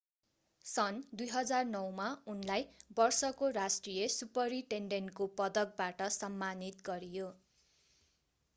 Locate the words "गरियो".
6.85-7.29